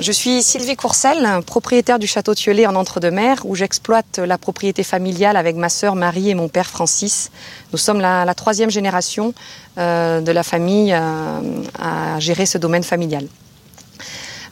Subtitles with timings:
[0.00, 5.36] Je suis Sylvie Courcel, propriétaire du château Thieulé en Entre-deux-Mers, où j'exploite la propriété familiale
[5.36, 7.30] avec ma sœur Marie et mon père Francis.
[7.70, 9.34] Nous sommes la, troisième génération
[9.78, 13.28] euh, de la famille euh, à gérer ce domaine familial.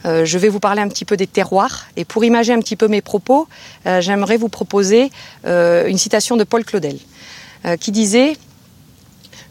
[0.05, 2.77] Euh, je vais vous parler un petit peu des terroirs et pour imaginer un petit
[2.77, 3.47] peu mes propos,
[3.85, 5.11] j'aimerais vous proposer
[5.45, 6.97] une citation de Paul Claudel
[7.81, 8.37] qui disait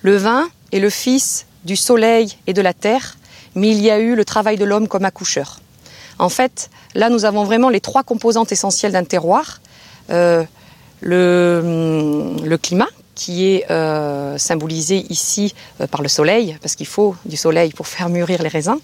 [0.00, 3.18] Le vin est le fils du soleil et de la terre,
[3.54, 5.61] mais il y a eu le travail de l'homme comme accoucheur.
[6.18, 9.61] En fait, là, nous avons vraiment les trois composantes essentielles d'un terroir.
[10.11, 10.44] Euh,
[11.04, 17.17] hum, le, climat, qui est euh, symbolisé ici euh, par le soleil, parce qu'il faut
[17.25, 18.79] du soleil pour faire mûrir les raisins.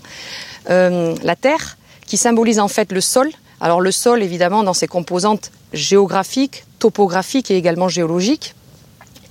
[0.69, 3.31] la terre, qui symbolise en fait le sol.
[3.61, 8.55] Alors le sol, évidemment, dans ses composantes géographiques, topographiques et également géologiques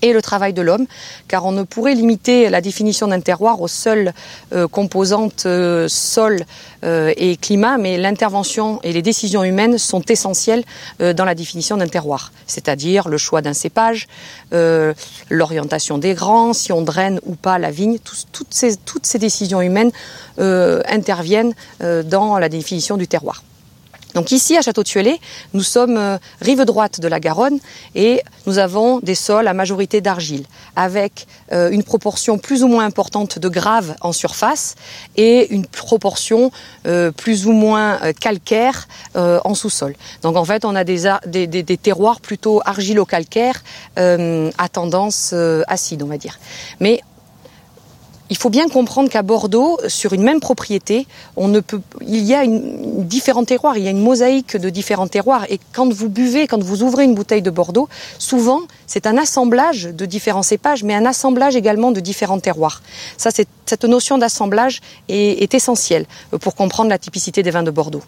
[0.02, 0.86] et le travail de l'homme,
[1.28, 4.14] car on ne pourrait limiter la définition d'un terroir aux seules
[4.54, 6.46] euh, composantes euh, sol
[6.84, 10.64] euh, et climat, mais l'intervention et les décisions humaines sont essentielles
[11.00, 14.08] dans la définition d'un terroir, c'est-à-dire le choix d'un cépage,
[15.30, 19.62] l'orientation des grands, si on draine ou pas la vigne, toutes, ces, toutes ces décisions
[19.62, 19.92] humaines
[20.38, 23.44] interviennent dans la définition du terroir.
[24.18, 25.20] Donc ici, à Château-Tuelet,
[25.54, 27.60] nous sommes euh, rive droite de la Garonne
[27.94, 30.44] et nous avons des sols à majorité d'argile,
[30.76, 34.74] avec euh, une proportion plus ou moins importante de graves en surface
[35.18, 36.50] et une proportion
[36.88, 39.96] euh, plus ou moins calcaire en sous-sol.
[40.24, 43.64] Donc en fait, on a des, terroirs plutôt argilo-calcaires
[43.98, 45.36] à tendance
[45.68, 46.40] acide, on va dire.
[48.30, 53.46] Il faut bien comprendre qu'à Bordeaux, sur une même propriété, il y a une, différents
[53.46, 55.46] terroirs, il y a une mosaïque de différents terroirs.
[55.50, 57.88] Et quand vous buvez, quand vous ouvrez une bouteille de Bordeaux,
[58.20, 62.82] souvent c'est un assemblage de différents cépages, mais un assemblage également de différents terroirs.
[63.18, 66.06] Ça, cette notion d'assemblage est, est essentielle
[66.42, 68.04] pour comprendre la typicité des vins de Bordeaux.